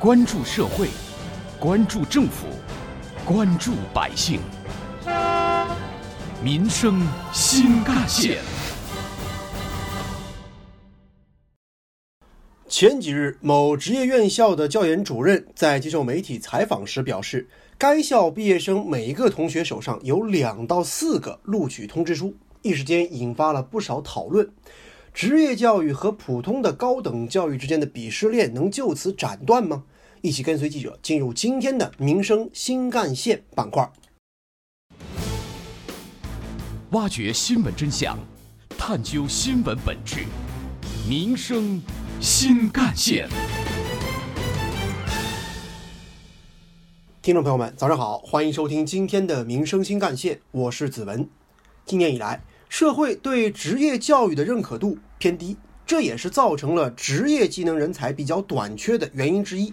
[0.00, 0.88] 关注社会，
[1.58, 2.46] 关注政府，
[3.22, 4.40] 关注百姓，
[6.42, 8.38] 民生新干线。
[12.66, 17.46] 前几日，某职业院校的教研主任在接受媒体采访时表示，
[17.76, 24.50] 该校毕业生每一个同学手上有两到四个录取通知书，一时间引发了不少讨论。
[25.12, 29.82] 职业教育和普通的高等教育之间的鄙视链能就此斩断吗？
[30.22, 33.90] 一起跟随记者进入今天的民生新干线板块，
[36.90, 38.18] 挖掘新闻真相，
[38.76, 40.26] 探究新闻本质，
[41.08, 41.80] 民生。
[42.20, 43.26] 新干线，
[47.22, 51.26] 听众朋友们，早上好，欢迎收听今天的民生新干线，我是子文。
[51.86, 59.72] 今年以来，社会对职业教育的认可度偏低，这也是造成了职业技能人才比较短缺的原因之一。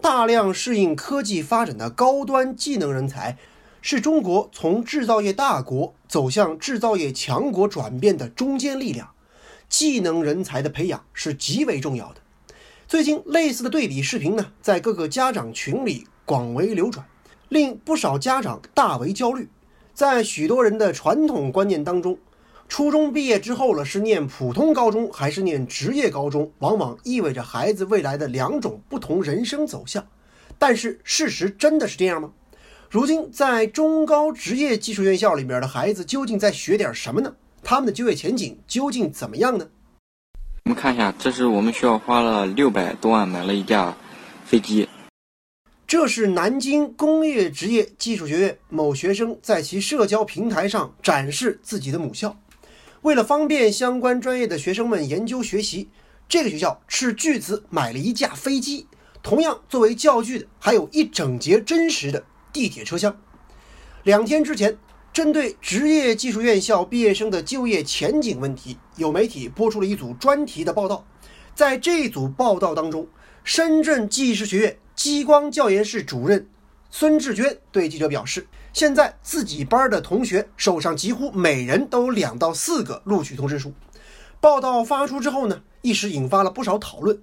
[0.00, 3.36] 大量适应科技发展的高端技能人才，
[3.82, 9.10] 是中国从制造业大国走向制造业强国转变的中坚力量。
[9.68, 12.20] 技能人才的培养是极为重要的。
[12.86, 17.04] 最近类似的对比视频呢，在各个家长群里广为流转，
[17.48, 19.48] 令不少家长大为焦虑。
[19.92, 22.16] 在许多人的传统观念当中，
[22.68, 30.06] 初中毕业之后了是念普通高中还是念职业高中，往往意味着孩子未来的两种不同人生走向。
[30.58, 32.32] 但是事实真的是这样吗？
[32.90, 37.34] 如今在中高职业技术院校里面的孩子究竟在学点什么呢？
[37.62, 39.66] 他们的就业前景究竟怎么样呢？
[40.64, 43.96] 我们看一下，这是我们学校花了六百多万买了一架
[44.44, 44.88] 飞机。
[45.86, 52.36] 这是南京工业职业技术学院某学生在其社交平台上展示自己的母校。
[53.06, 55.88] 为了方便相关专业的学生们研究学习，
[56.28, 58.88] 这个学校斥巨资买了一架飞机。
[59.22, 63.16] 同样作为教具的，还有一整节真实的地铁车厢。
[64.02, 64.76] 两天之前。
[65.12, 71.06] 针对职业技术院校毕业生的就业前景问题，有媒体播出了一组专题的报道。
[71.54, 73.08] 在这组报道当中，
[73.42, 76.46] 深圳技师学院激光教研室主任
[76.90, 83.72] 孙志娟对记者表示，现在自己班的同学手上几乎每人都有两到四个录取通知书。
[84.38, 87.18] 报道发出之后呢，一时引发了不少讨论。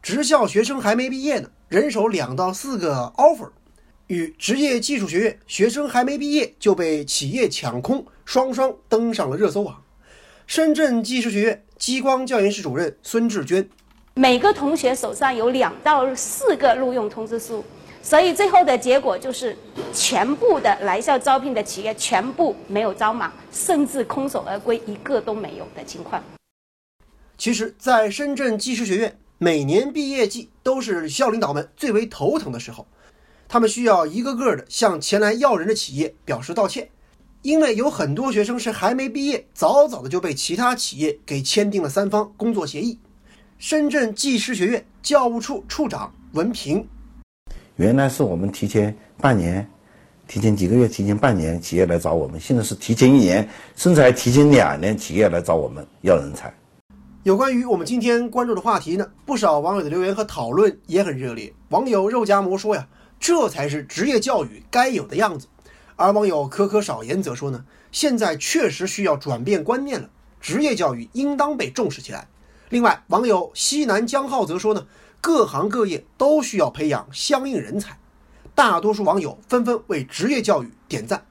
[0.00, 3.50] 职校学生还没毕业呢，人手两到四个 offer。
[4.06, 9.82] 与职业技术学院学生还没毕业就被企业抢空，双双登上了热搜网。
[10.46, 13.68] 深圳技术学院激光教研室主任孙志娟，
[14.14, 17.64] 每个同学手上有两到四个录用通知书，
[18.02, 19.56] 所以最后的结果就是
[19.92, 26.22] 全部的来校招聘的企业全部没有招满，甚至空手而归，一个都没有的情况。
[27.36, 32.86] 其实，在深圳技师学院，每年毕业季都是校领导们最为头疼的时候。
[33.46, 36.90] 他们需要一个个的向前来要人的企业表示道歉，
[37.42, 42.98] 因为有很多学生是还没毕业，早早的就被其他企业给签订了三方工作协议。
[43.58, 46.86] 深圳技师学院教务处处长文平，
[47.78, 49.64] 原来是我们提前半年、
[50.26, 56.52] 提前几个月、提前半年企业来找我们，现在是提前一年，甚至还提前两年企业来找我们要人才。
[57.22, 61.52] 有关于我们今天关注的话题呢，不少网友的留言和讨论也很热烈。
[61.68, 62.86] 网友肉夹馍说呀。
[63.20, 65.48] 这才是职业教育该有的样子，
[65.96, 70.08] 而网友可可少言则说呢，现在确实需要转变观念了，
[70.40, 72.28] 职业教育应当被重视起来。
[72.68, 74.86] 另外，网友西南江浩则说呢，
[75.20, 77.98] 各行各业都需要培养相应人才。
[78.54, 81.24] 大多数网友纷纷为职业教育点赞。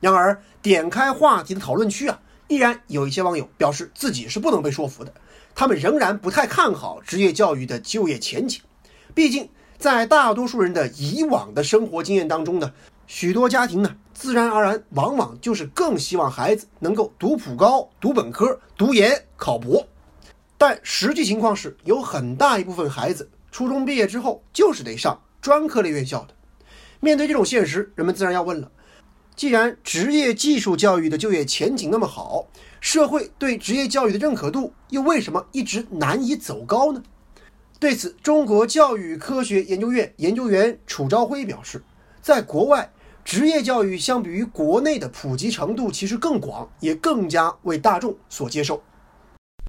[0.00, 5.12] 然而，点开话题的讨论区啊，依然有一些网友表示自己是不能被说服的，
[5.54, 8.60] 他们仍然不太看好职业教育的就业前景，
[9.14, 9.48] 毕竟。
[9.78, 12.72] 在大多数人的以往的生活经验当中呢，
[13.06, 19.86] 许多家庭呢，自然而然往往就是更希望孩子能够读普高、读本科、读研、考博。
[20.58, 26.34] 但实际情况是，有很大一部分孩子初中毕业之后就是得上专科类院校的。
[26.98, 28.70] 面对这种现实，人们自然要问了：
[29.36, 32.48] 既然职业技术教育的就业前景那么好，
[32.80, 37.02] 社会对职业教育的认可度又为什么一直难以走高呢？
[37.78, 41.80] 对此，中国教育科学研究院研究员楚朝晖表示，
[42.20, 42.90] 在国外，
[43.24, 48.82] 职业教育相比于国内的普及程度其实更广，也更加为大众所接受。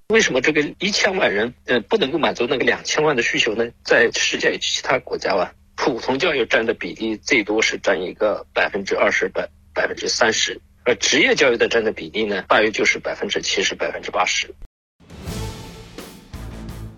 [0.10, 3.70] 为什么这个一千万人，呃，不能够满足那个两千万的需求呢？
[3.84, 14.52] 在世界其他国家吧，普通教育占的比例最多是占一个百分之二十、百百分之三十，而职业教育的占的比例呢，大约就是百分之七十、百分之八十。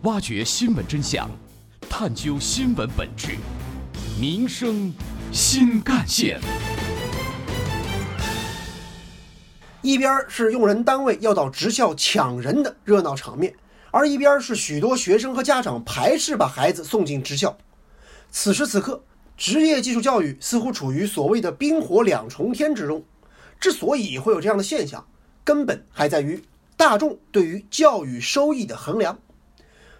[0.03, 1.29] 挖掘新闻真相，
[1.89, 3.35] 探究新闻本质，
[4.21, 4.93] 民生
[5.33, 6.39] 新干线。
[9.81, 13.55] 一边是用人单位要到职校抢人的热闹场面，
[13.89, 17.57] 而一边是许多学生和家长排斥把孩子送进职校。
[18.29, 19.03] 此时此刻，
[19.35, 23.03] 职业技术教育似乎处于所谓的冰火两重天之中。
[23.59, 25.07] 之所以会有这样的现象，
[25.43, 26.43] 根本还在于
[26.77, 29.17] 大众对于教育收益的衡量。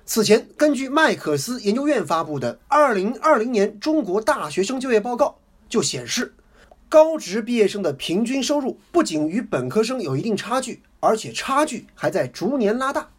[0.06, 5.28] 此前，根据麦克斯研究院发布的《二零二零年中国大学生就业报告》
[5.68, 6.36] 就显示。
[6.92, 13.10] 高职毕业生的平均收入不仅与本科生有一定差距，而且差距还在逐年拉大。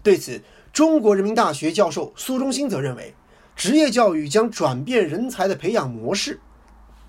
[0.00, 0.40] 对此，
[0.72, 3.12] 中国人民大学教授苏中兴则认为，
[3.56, 6.38] 职业教育将转变人才的培养模式，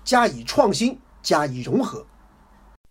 [0.02, 2.04] 加以创新，加以融合。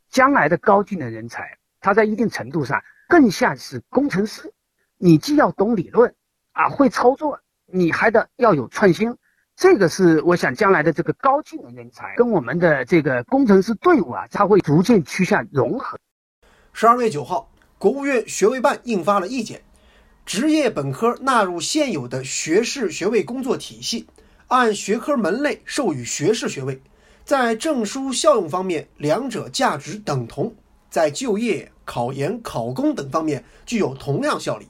[0.09, 4.53] 将来的高技能人才，他在一定程度上更像是工程师，
[4.97, 6.15] 你既要懂理论
[6.53, 9.13] 啊，会操作，你还得要有创新。
[9.61, 15.99] 这个是我想将来的这个高技能人才跟我们的这个工程师队伍啊，它会逐渐趋向融合。
[16.73, 17.47] 十二月九号，
[17.77, 19.61] 国务院学位办印发了意见，
[20.25, 24.07] 职业本科纳入现有的学士学位工作体系，
[24.47, 26.81] 按学科门类授予学士学位，
[27.23, 30.55] 在证书效用方面两者价值等同，
[30.89, 34.67] 在就业、考研、考公等方面具有同样效力。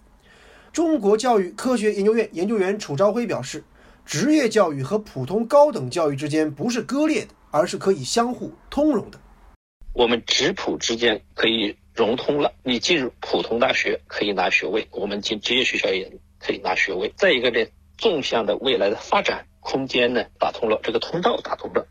[0.73, 3.63] 中国教育科学研究院研究员楚朝晖表示。
[4.11, 9.17] 职业教育和普通高等教育之间不是割裂的，而是可以相互通融的。
[9.93, 12.51] 我们职普之间可以融通了。
[12.61, 16.11] 你进入普通大学可以拿学位，我们进职业学校也
[16.41, 17.13] 可以拿学位。
[17.15, 17.65] 再一个呢，
[17.97, 21.87] 纵向的未来的发展空间呢打通了，这个通道打通了。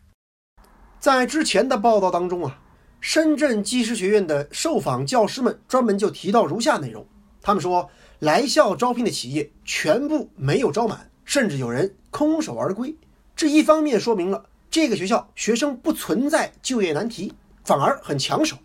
[0.98, 2.60] 在之前的报道当中啊，
[3.00, 7.06] 深圳技师学院的受访教师们专门就提到如下内容：
[7.40, 7.88] 他们说，
[8.20, 11.10] 来校招聘的企业全部没有招满。
[11.24, 12.96] 甚至有人空手而归，
[13.36, 17.32] 这一方面说明了这个学校学生不存在就业难题，
[17.62, 18.56] 反而很抢手，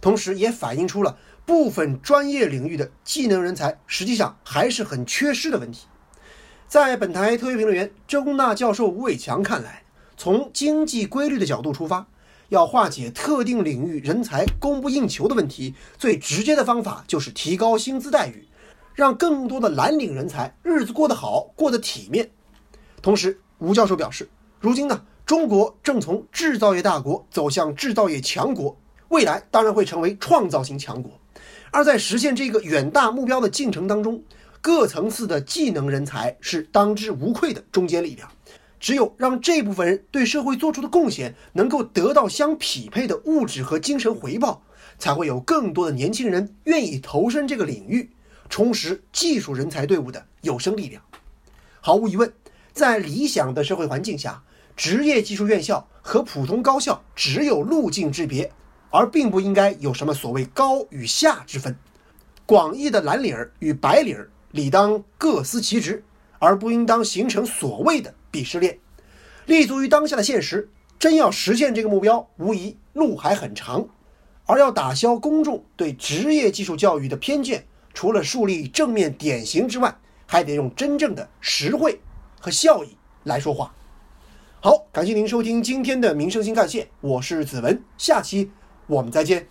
[0.00, 5.86] 同时也反映出了部分专业领域的技能人才实际上还是很缺失的问题。
[6.66, 9.82] 在本台特约评论员周工大教授吴伟强看来，
[10.16, 12.06] 从经济规律的角度出发，
[12.48, 18.48] 要化解特定领域人才供不应求的问题，最直接的方法就是提高薪资待遇。
[18.94, 22.30] 让更多的蓝领人才日子过得好，过得体面。
[23.02, 24.28] 同时，吴教授表示，
[24.60, 28.76] 如今呢，中国正从制造业大国走向制造业强国，
[29.08, 31.12] 未来当然会成为创造性强国。
[31.70, 34.22] 而在实现这个远大目标的进程当中，
[34.60, 38.28] 各层次的技能人才是当之无愧的中坚力量。
[38.78, 44.62] 只有让这部分人对社会做出的贡献能够得到相匹配的物质和精神回报，
[44.98, 48.10] 才会有更多的年轻人愿意投身这个领域。
[48.48, 51.02] 充实技术人才队伍的有生力量。
[51.80, 52.32] 毫无疑问，
[52.72, 54.42] 在理想的社会环境下，
[54.76, 58.50] 职业技术院校和普通高校只有路径之别，
[58.90, 61.76] 而并不应该有什么所谓高与下之分。
[62.46, 66.04] 广义的蓝领儿与白领儿理当各司其职，
[66.38, 68.78] 而不应当形成所谓的鄙视链。
[69.46, 73.88] 立足于当下的现实，真要实现这个目标，无疑路还很长。
[74.46, 77.66] 而要打消公众对职业技术教育的偏见。
[77.94, 79.96] 除了树立正面典型之外，
[80.26, 82.00] 还得用真正的实惠
[82.40, 83.72] 和效益来说话。
[84.60, 88.50] 好，感谢您收听今天的民生新干线，我是子文，下期
[88.86, 89.46] 我们再见。